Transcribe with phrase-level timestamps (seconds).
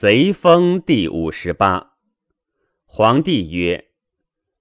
[0.00, 1.98] 贼风第五十八。
[2.86, 3.88] 皇帝曰：“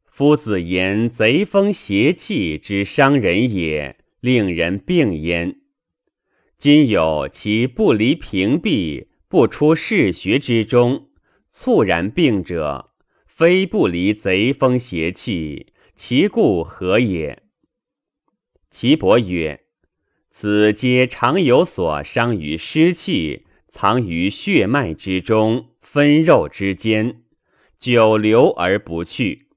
[0.03, 5.61] 夫子言贼风邪气之伤人也，令人病焉。
[6.57, 11.07] 今有其不离屏蔽，不出嗜学之中，
[11.49, 12.89] 猝然病者，
[13.25, 17.43] 非不离贼风邪气，其故何也？”
[18.69, 19.61] 岐伯曰
[20.29, 27.21] ：“此皆常有所伤于湿气。”藏于血脉之中，分肉之间，
[27.77, 29.47] 久留而不去。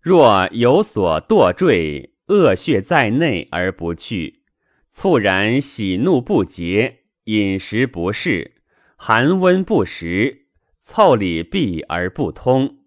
[0.00, 4.42] 若有所堕坠，恶血在内而不去，
[4.90, 8.56] 猝然喜怒不节，饮食不适，
[8.96, 10.46] 寒温不食，
[10.82, 12.78] 凑里闭而不通，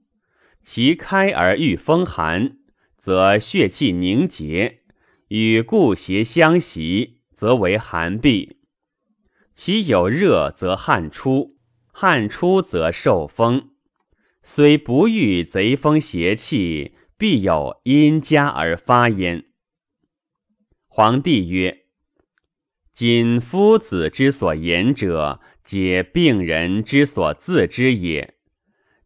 [0.64, 2.58] 其开而遇风寒，
[2.98, 4.80] 则血气凝结，
[5.28, 8.59] 与故邪相袭，则为寒痹。
[9.62, 11.58] 其有热则汗出，
[11.92, 13.72] 汗出则受风。
[14.42, 19.44] 虽不遇贼风邪气，必有因加而发焉。
[20.88, 21.80] 皇帝曰
[22.96, 28.36] ：“今夫子之所言者，皆病人之所自知也。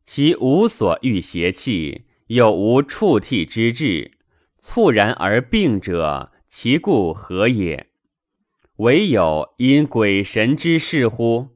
[0.06, 4.20] 其无所欲邪气，又无触涕之志，
[4.60, 7.90] 猝然而病者，其故何也？”
[8.78, 11.50] 唯有因鬼神之事乎？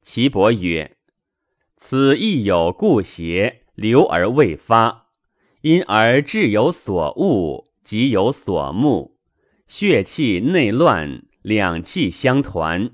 [0.00, 0.96] 岐伯曰
[1.76, 5.08] ：“此亦有故邪，留而未发，
[5.60, 9.18] 因而志有所悟，即有所目，
[9.66, 12.92] 血气内乱，两气相团，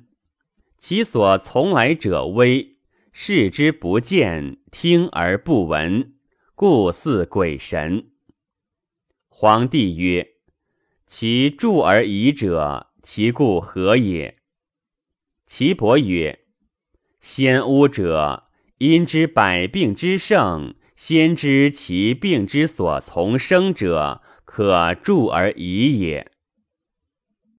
[0.76, 2.78] 其所从来者微，
[3.12, 6.14] 视之不见，听而不闻，
[6.56, 8.10] 故似鬼神。”
[9.30, 10.30] 皇帝曰
[11.06, 14.38] ：“其助而已者。”其故何也？
[15.46, 16.46] 岐伯曰
[17.20, 18.44] ：“先巫者，
[18.78, 26.32] 因知百病之盛，先知其病之所从生者，可助而已也。”